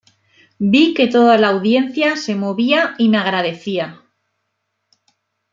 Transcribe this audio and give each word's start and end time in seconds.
Vi 0.75 0.95
que 0.95 1.05
toda 1.05 1.37
la 1.37 1.49
audiencia 1.49 2.15
se 2.17 2.33
movía 2.33 2.95
y 2.97 3.07
me 3.09 3.19
agradecía. 3.19 4.01